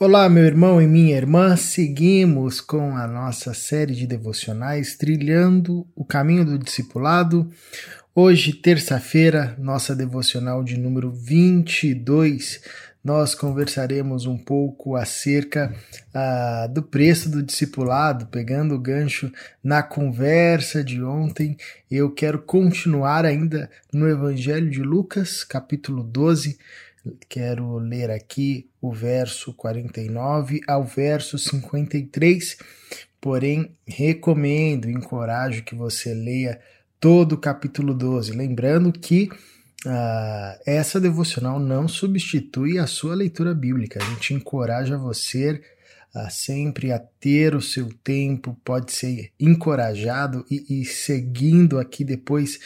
[0.00, 6.04] Olá, meu irmão e minha irmã, seguimos com a nossa série de devocionais trilhando o
[6.04, 7.48] caminho do discipulado.
[8.12, 12.60] Hoje, terça-feira, nossa devocional de número 22,
[13.04, 15.72] nós conversaremos um pouco acerca
[16.12, 19.30] ah, do preço do discipulado, pegando o gancho
[19.62, 21.56] na conversa de ontem.
[21.88, 26.58] Eu quero continuar ainda no Evangelho de Lucas, capítulo 12
[27.28, 32.56] Quero ler aqui o verso 49 ao verso 53,
[33.20, 36.60] porém recomendo, encorajo que você leia
[37.00, 39.28] todo o capítulo 12, lembrando que
[39.84, 44.00] uh, essa devocional não substitui a sua leitura bíblica.
[44.00, 45.60] A gente encoraja você
[46.14, 52.58] a sempre a ter o seu tempo, pode ser encorajado e, e seguindo aqui depois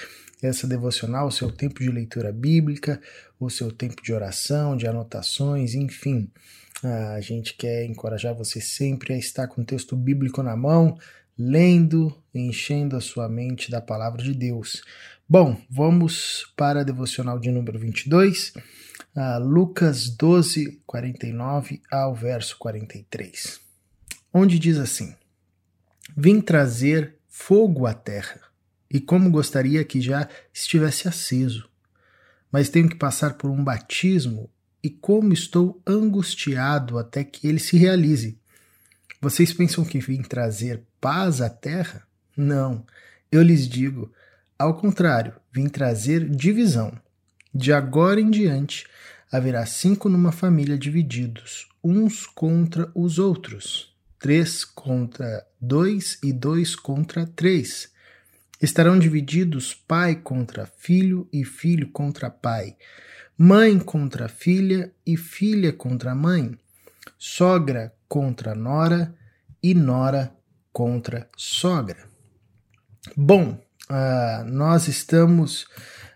[0.43, 3.01] essa devocional, o seu tempo de leitura bíblica,
[3.39, 6.31] o seu tempo de oração, de anotações, enfim.
[6.83, 10.99] A gente quer encorajar você sempre a estar com o texto bíblico na mão,
[11.38, 14.83] lendo, enchendo a sua mente da palavra de Deus.
[15.29, 18.53] Bom, vamos para a devocional de número 22,
[19.17, 23.59] uh, Lucas 12, 49 ao verso 43,
[24.33, 25.15] onde diz assim:
[26.17, 28.41] Vim trazer fogo à terra
[28.91, 31.69] e como gostaria que já estivesse aceso.
[32.53, 34.49] Mas tenho que passar por um batismo
[34.83, 38.39] e como estou angustiado até que ele se realize.
[39.21, 42.07] Vocês pensam que vim trazer paz à terra?
[42.37, 42.87] Não,
[43.33, 44.13] eu lhes digo,
[44.59, 46.97] ao contrário, vim trazer divisão.
[47.57, 48.87] De agora em diante
[49.32, 57.26] haverá cinco numa família divididos, uns contra os outros, três contra dois e dois contra
[57.26, 57.90] três
[58.60, 62.76] Estarão divididos pai contra filho e filho contra pai,
[63.37, 66.59] mãe contra filha e filha contra mãe,
[67.19, 69.15] sogra contra nora
[69.62, 70.34] e nora
[70.72, 72.06] contra sogra.
[73.15, 73.59] Bom,
[73.91, 75.66] uh, nós estamos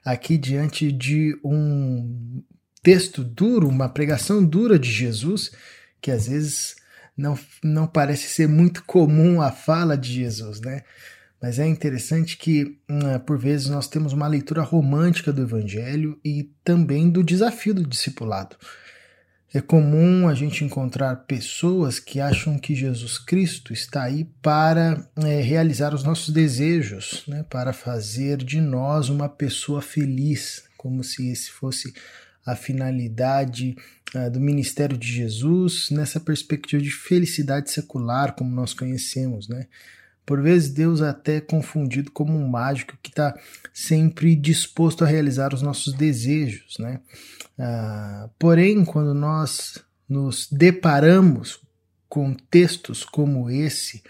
[0.04, 2.42] aqui diante de um
[2.82, 5.50] texto duro, uma pregação dura de Jesus,
[6.00, 6.76] que às vezes
[7.16, 10.82] não, não parece ser muito comum a fala de Jesus, né?
[11.42, 16.50] Mas é interessante que, hum, por vezes, nós temos uma leitura romântica do Evangelho e
[16.62, 18.56] também do desafio do discipulado.
[19.52, 25.40] É comum a gente encontrar pessoas que acham que Jesus Cristo está aí para é,
[25.40, 31.50] realizar os nossos desejos, né, para fazer de nós uma pessoa feliz, como se esse
[31.50, 31.92] fosse
[32.46, 33.76] a finalidade
[34.14, 39.66] uh, do ministério de Jesus nessa perspectiva de felicidade secular, como nós conhecemos, né?
[40.30, 43.36] Por vezes, Deus é até confundido como um mágico que está
[43.74, 46.78] sempre disposto a realizar os nossos desejos.
[46.78, 47.00] Né?
[47.58, 51.58] Ah, porém, quando nós nos deparamos
[52.08, 54.04] com textos como esse,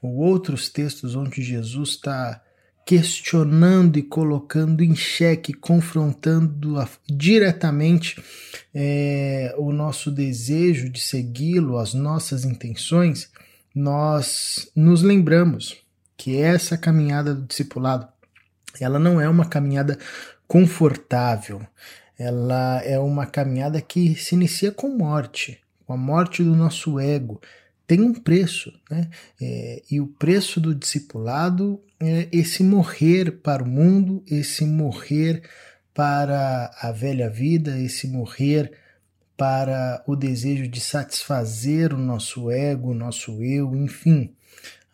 [0.00, 2.42] ou outros textos onde Jesus está
[2.86, 8.18] questionando e colocando em xeque, confrontando a, diretamente
[8.74, 13.30] é, o nosso desejo de segui-lo, as nossas intenções,
[13.78, 15.76] nós nos lembramos
[16.16, 18.08] que essa caminhada do discipulado,
[18.80, 19.96] ela não é uma caminhada
[20.48, 21.64] confortável,
[22.18, 27.40] ela é uma caminhada que se inicia com morte, com a morte do nosso ego.
[27.86, 29.08] Tem um preço, né?
[29.40, 35.42] É, e o preço do discipulado é esse morrer para o mundo, esse morrer
[35.94, 38.72] para a velha vida, esse morrer
[39.38, 44.34] para o desejo de satisfazer o nosso ego, o nosso eu, enfim.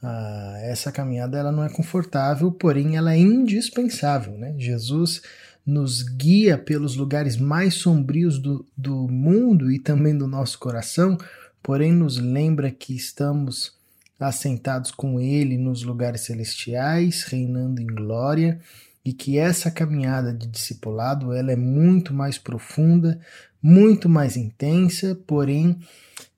[0.03, 4.37] Ah, essa caminhada ela não é confortável, porém ela é indispensável.
[4.37, 4.54] Né?
[4.59, 5.22] Jesus
[5.65, 11.16] nos guia pelos lugares mais sombrios do, do mundo e também do nosso coração,
[11.62, 13.72] porém nos lembra que estamos
[14.21, 18.60] assentados com Ele nos lugares celestiais, reinando em glória,
[19.03, 23.19] e que essa caminhada de discipulado ela é muito mais profunda,
[23.66, 25.78] muito mais intensa, porém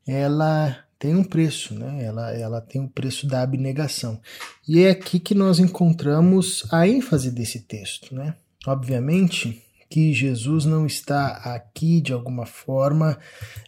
[0.07, 2.05] ela tem um preço, né?
[2.05, 4.21] Ela, ela tem o um preço da abnegação.
[4.67, 8.37] E é aqui que nós encontramos a ênfase desse texto, né?
[8.65, 13.19] Obviamente, que Jesus não está aqui de alguma forma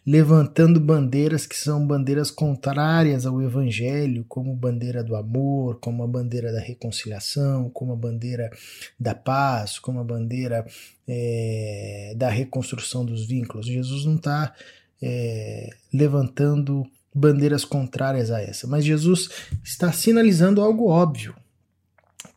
[0.05, 6.53] levantando bandeiras que são bandeiras contrárias ao Evangelho, como bandeira do amor, como a bandeira
[6.53, 8.51] da reconciliação, como a bandeira
[8.99, 10.67] da paz, como a bandeira
[11.07, 13.67] é, da reconstrução dos vínculos.
[13.67, 14.53] Jesus não está
[15.01, 19.29] é, levantando bandeiras contrárias a essa, mas Jesus
[19.63, 21.35] está sinalizando algo óbvio,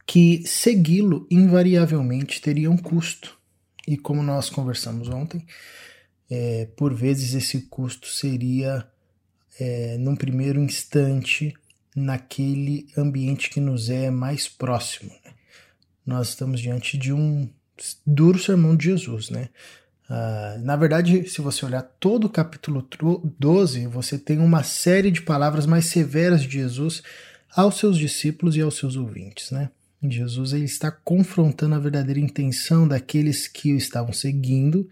[0.06, 3.41] que segui-lo invariavelmente teria um custo
[3.88, 5.46] e como nós conversamos ontem,
[6.30, 8.88] é, por vezes esse custo seria
[9.60, 11.54] é, num primeiro instante,
[11.96, 15.12] naquele ambiente que nos é mais próximo.
[15.26, 15.34] Né?
[16.06, 17.50] Nós estamos diante de um
[18.06, 19.50] duro sermão de Jesus, né?
[20.10, 22.86] Uh, na verdade, se você olhar todo o capítulo
[23.40, 27.02] 12, você tem uma série de palavras mais severas de Jesus
[27.56, 29.70] aos seus discípulos e aos seus ouvintes, né?
[30.10, 34.90] Jesus ele está confrontando a verdadeira intenção daqueles que o estavam seguindo,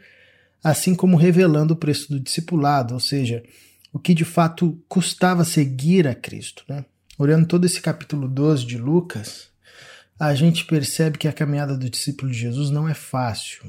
[0.64, 3.44] assim como revelando o preço do discipulado, ou seja,
[3.92, 6.64] o que de fato custava seguir a Cristo.
[6.70, 6.86] Né?
[7.18, 9.50] Olhando todo esse capítulo 12 de Lucas,
[10.20, 13.64] a gente percebe que a caminhada do discípulo de Jesus não é fácil.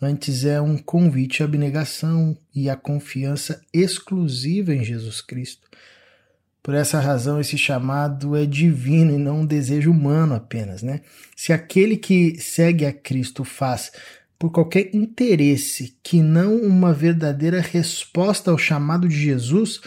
[0.00, 5.68] Antes é um convite à abnegação e à confiança exclusiva em Jesus Cristo.
[6.64, 11.02] Por essa razão, esse chamado é divino e não um desejo humano apenas, né?
[11.36, 13.92] Se aquele que segue a Cristo faz
[14.38, 19.82] por qualquer interesse que não uma verdadeira resposta ao chamado de Jesus,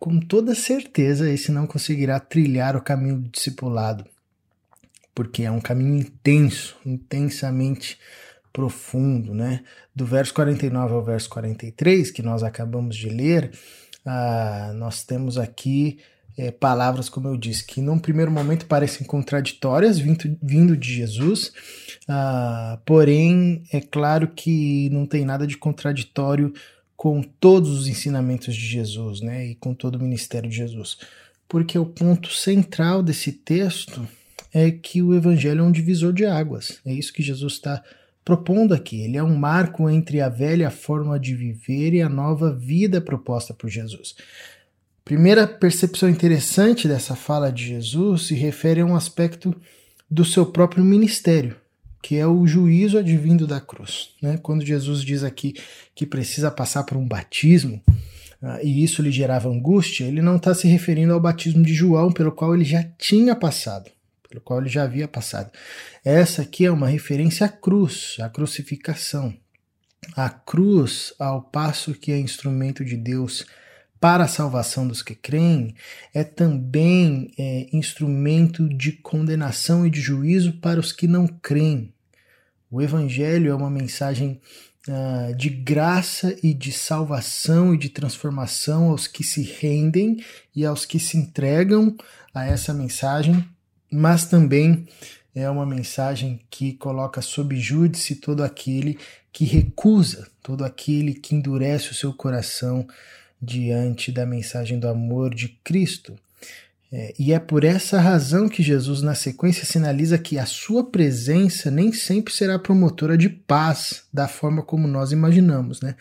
[0.00, 4.06] com toda certeza esse não conseguirá trilhar o caminho do discipulado,
[5.14, 7.98] porque é um caminho intenso, intensamente
[8.50, 9.62] profundo, né?
[9.94, 13.50] Do verso 49 ao verso 43, que nós acabamos de ler,
[14.06, 15.98] ah, nós temos aqui
[16.36, 21.52] é, palavras, como eu disse, que num primeiro momento parecem contraditórias, vindo, vindo de Jesus,
[22.08, 26.52] ah, porém é claro que não tem nada de contraditório
[26.96, 30.98] com todos os ensinamentos de Jesus, né, e com todo o ministério de Jesus,
[31.48, 34.06] porque o ponto central desse texto
[34.52, 37.82] é que o evangelho é um divisor de águas, é isso que Jesus está
[38.24, 39.02] propondo aqui.
[39.02, 43.52] Ele é um marco entre a velha forma de viver e a nova vida proposta
[43.52, 44.16] por Jesus.
[45.04, 49.54] Primeira percepção interessante dessa fala de Jesus se refere a um aspecto
[50.10, 51.56] do seu próprio ministério,
[52.02, 54.14] que é o juízo advindo da cruz.
[54.22, 54.38] Né?
[54.38, 55.56] Quando Jesus diz aqui
[55.94, 57.82] que precisa passar por um batismo,
[58.42, 62.10] uh, e isso lhe gerava angústia, ele não está se referindo ao batismo de João,
[62.10, 63.90] pelo qual ele já tinha passado,
[64.26, 65.50] pelo qual ele já havia passado.
[66.02, 69.34] Essa aqui é uma referência à cruz, à crucificação.
[70.16, 73.44] A cruz, ao passo que é instrumento de Deus
[74.04, 75.74] para a salvação dos que creem,
[76.12, 81.90] é também é, instrumento de condenação e de juízo para os que não creem.
[82.70, 84.42] O Evangelho é uma mensagem
[84.86, 90.22] uh, de graça e de salvação e de transformação aos que se rendem
[90.54, 91.96] e aos que se entregam
[92.34, 93.42] a essa mensagem,
[93.90, 94.86] mas também
[95.34, 98.98] é uma mensagem que coloca sob júdice todo aquele
[99.32, 102.86] que recusa, todo aquele que endurece o seu coração
[103.40, 106.16] diante da mensagem do amor de Cristo.
[106.96, 111.68] É, e é por essa razão que Jesus, na sequência, sinaliza que a sua presença
[111.68, 115.96] nem sempre será promotora de paz, da forma como nós imaginamos, né?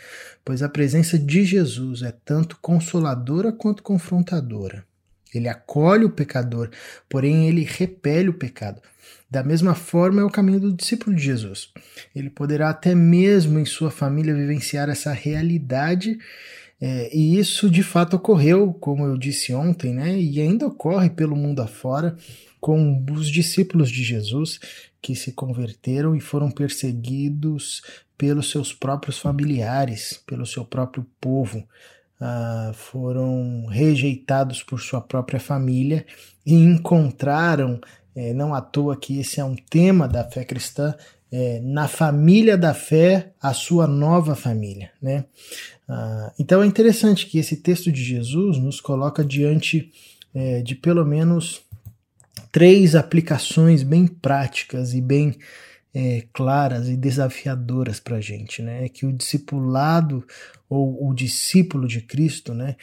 [0.45, 4.85] Pois a presença de Jesus é tanto consoladora quanto confrontadora.
[5.33, 6.69] Ele acolhe o pecador,
[7.09, 8.80] porém ele repele o pecado.
[9.27, 11.69] Da mesma forma é o caminho do discípulo de Jesus.
[12.15, 16.19] Ele poderá até mesmo em sua família vivenciar essa realidade
[16.85, 20.19] é, e isso de fato ocorreu, como eu disse ontem, né?
[20.19, 22.18] E ainda ocorre pelo mundo afora
[22.59, 24.59] com os discípulos de Jesus
[25.01, 27.81] que se converteram e foram perseguidos
[28.18, 31.65] pelos seus próprios familiares, pelo seu próprio povo.
[32.19, 36.06] Ah, foram rejeitados por sua própria família
[36.45, 37.80] e encontraram,
[38.13, 40.94] é, não à toa que esse é um tema da fé cristã,
[41.35, 45.25] é, na família da fé a sua nova família, né?
[45.87, 49.92] Ah, então é interessante que esse texto de Jesus nos coloca diante
[50.33, 51.61] é, de pelo menos
[52.52, 55.37] três aplicações bem práticas e bem
[55.94, 58.90] é, claras e desafiadoras para a gente, né?
[58.90, 60.25] Que o discipulado
[60.68, 62.75] ou o discípulo de Cristo, né?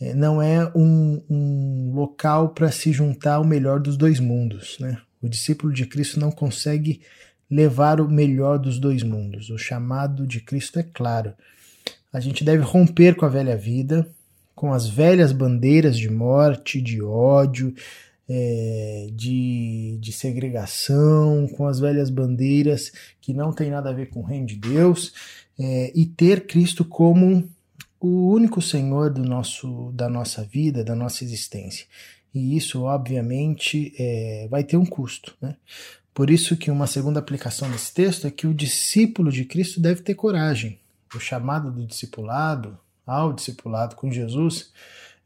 [0.00, 4.98] É, não é um, um local para se juntar ao melhor dos dois mundos, né?
[5.20, 7.00] O discípulo de Cristo não consegue
[7.50, 9.50] levar o melhor dos dois mundos.
[9.50, 11.32] O chamado de Cristo é claro.
[12.18, 14.04] A gente deve romper com a velha vida,
[14.52, 17.72] com as velhas bandeiras de morte, de ódio,
[18.28, 24.18] é, de, de segregação, com as velhas bandeiras que não tem nada a ver com
[24.18, 25.12] o reino de Deus,
[25.56, 27.48] é, e ter Cristo como
[28.00, 31.86] o único Senhor do nosso, da nossa vida, da nossa existência.
[32.34, 35.36] E isso, obviamente, é, vai ter um custo.
[35.40, 35.54] Né?
[36.12, 40.02] Por isso que uma segunda aplicação desse texto é que o discípulo de Cristo deve
[40.02, 40.80] ter coragem.
[41.14, 44.72] O chamado do discipulado ao discipulado com Jesus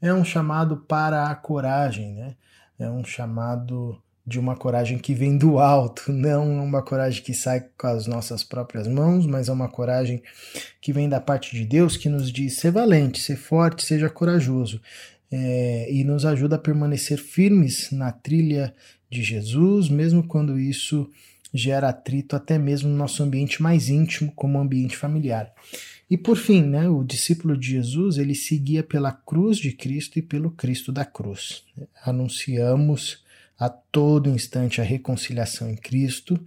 [0.01, 2.37] é um chamado para a coragem, né?
[2.79, 7.67] É um chamado de uma coragem que vem do alto, não uma coragem que sai
[7.77, 10.23] com as nossas próprias mãos, mas é uma coragem
[10.81, 14.81] que vem da parte de Deus que nos diz: ser valente, ser forte, seja corajoso.
[15.31, 18.75] é, e nos ajuda a permanecer firmes na trilha
[19.11, 21.11] de Jesus, mesmo quando isso
[21.53, 25.53] gera atrito até mesmo no nosso ambiente mais íntimo, como o ambiente familiar.
[26.11, 30.23] E por fim, né, o discípulo de Jesus, ele seguia pela cruz de Cristo e
[30.23, 31.65] pelo Cristo da cruz.
[32.05, 33.25] Anunciamos
[33.59, 36.39] a todo instante a reconciliação em Cristo,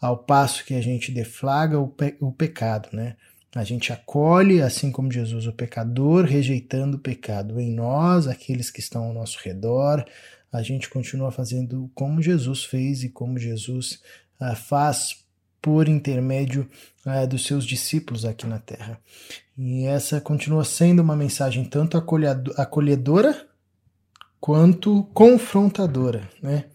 [0.00, 3.16] ao passo que a gente deflaga o, pe o pecado, né?
[3.54, 8.80] A gente acolhe, assim como Jesus, o pecador, rejeitando o pecado em nós, aqueles que
[8.80, 10.04] estão ao nosso redor.
[10.52, 14.02] A gente continua fazendo como Jesus fez e como Jesus
[14.54, 15.24] faz
[15.60, 16.68] por intermédio
[17.04, 19.00] uh, dos seus discípulos aqui na terra.
[19.58, 21.96] E essa continua sendo uma mensagem tanto
[22.56, 23.46] acolhedora
[24.38, 26.66] quanto confrontadora, né?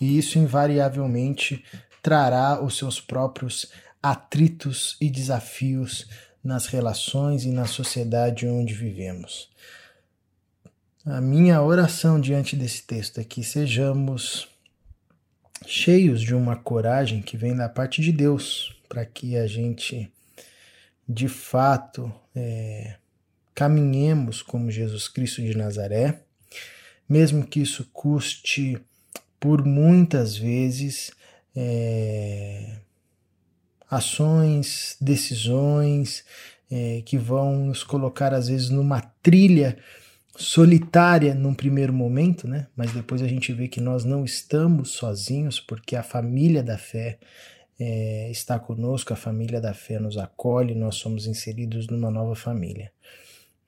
[0.00, 1.64] E isso invariavelmente
[2.02, 3.72] trará os seus próprios
[4.02, 6.06] atritos e desafios
[6.42, 9.50] nas relações e na sociedade onde vivemos.
[11.04, 14.48] A minha oração diante desse texto é que sejamos
[15.66, 20.10] cheios de uma coragem que vem da parte de Deus, para que a gente
[21.08, 22.96] de fato é,
[23.54, 26.20] caminhemos como Jesus Cristo de Nazaré,
[27.08, 28.78] mesmo que isso custe
[29.40, 31.10] por muitas vezes
[31.56, 32.76] é,
[33.90, 36.24] ações, decisões
[36.70, 39.78] é, que vão nos colocar às vezes numa trilha
[40.38, 42.68] solitária num primeiro momento, né?
[42.76, 47.18] Mas depois a gente vê que nós não estamos sozinhos, porque a família da fé
[47.78, 52.92] é, está conosco, a família da fé nos acolhe, nós somos inseridos numa nova família.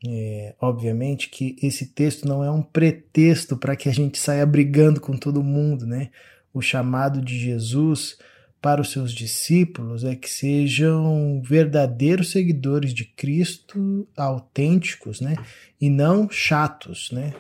[0.07, 5.01] É, obviamente que esse texto não é um pretexto para que a gente saia brigando
[5.01, 6.11] com todo mundo, né?
[6.53, 8.19] o chamado de Jesus
[8.61, 15.37] para os seus discípulos é que sejam verdadeiros seguidores de Cristo, autênticos, né?
[15.81, 17.33] E não chatos, né?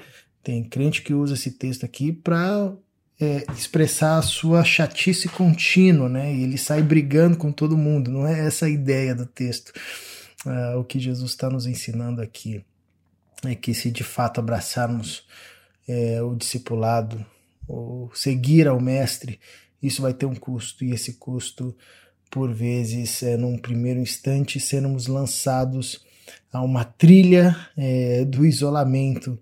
[0.43, 2.73] Tem crente que usa esse texto aqui para
[3.21, 6.35] é, expressar a sua chatice contínua, né?
[6.35, 8.11] E ele sai brigando com todo mundo.
[8.11, 9.73] Não é essa a ideia do texto.
[10.47, 12.65] Ah, o que Jesus está nos ensinando aqui
[13.45, 15.27] é que se de fato abraçarmos
[15.87, 17.25] é, o discipulado
[17.69, 19.39] ou seguir ao mestre,
[19.82, 21.75] isso vai ter um custo, e esse custo,
[22.30, 26.04] por vezes, é, num primeiro instante, sermos lançados
[26.52, 29.38] a uma trilha é, do isolamento,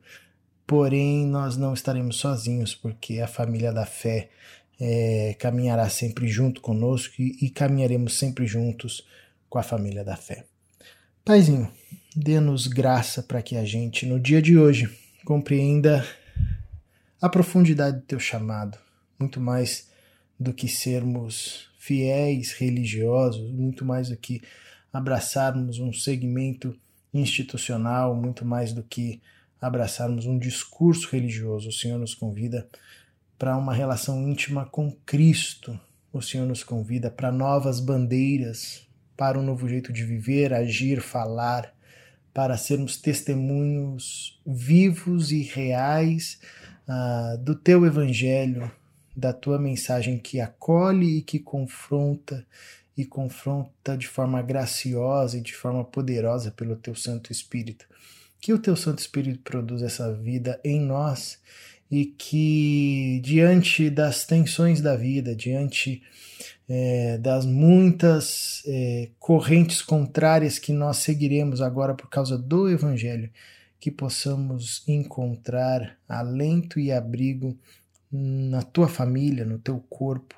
[0.67, 4.31] porém nós não estaremos sozinhos, porque a família da fé
[4.81, 9.07] é, caminhará sempre junto conosco e, e caminharemos sempre juntos
[9.49, 10.45] com a família da fé.
[11.25, 11.71] Paizinho,
[12.15, 14.89] dê-nos graça para que a gente, no dia de hoje,
[15.25, 16.07] compreenda
[17.21, 18.79] a profundidade do teu chamado,
[19.19, 19.89] muito mais
[20.39, 24.43] do que sermos fiéis religiosos, muito mais do que
[24.93, 26.77] abraçarmos um segmento
[27.13, 29.21] institucional, muito mais do que
[29.61, 31.69] abraçarmos um discurso religioso.
[31.69, 32.69] O Senhor nos convida
[33.39, 35.79] para uma relação íntima com Cristo.
[36.13, 41.73] O Senhor nos convida para novas bandeiras, para um novo jeito de viver, agir, falar,
[42.33, 46.39] para sermos testemunhos vivos e reais
[46.87, 48.71] ah, do teu evangelho,
[49.19, 52.47] da tua mensagem que acolhe e que confronta
[52.97, 57.87] e confronta de forma graciosa e de forma poderosa pelo teu Santo Espírito.
[58.41, 61.41] Que o teu Santo Espírito produza essa vida em nós
[61.91, 66.03] e que, diante das tensões da vida, diante
[66.69, 73.31] é, das muitas é, correntes contrárias que nós seguiremos agora por causa do Evangelho,
[73.81, 77.57] que possamos encontrar alento e abrigo
[78.11, 80.35] na tua família, no teu corpo,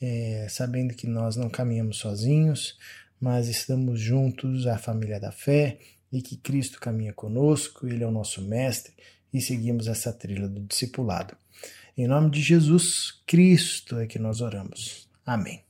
[0.00, 2.76] é, sabendo que nós não caminhamos sozinhos,
[3.20, 5.78] mas estamos juntos, a família da fé,
[6.12, 8.92] e que Cristo caminha conosco, Ele é o nosso Mestre,
[9.32, 11.36] e seguimos essa trilha do discipulado.
[11.96, 15.08] Em nome de Jesus Cristo é que nós oramos.
[15.24, 15.62] Amém.